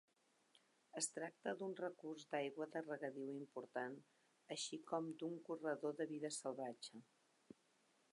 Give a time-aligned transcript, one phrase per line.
[1.01, 3.99] Es tracta d'un recurs d'aigua de regadiu important
[4.57, 7.03] així com d'un corredor de vida salvatge.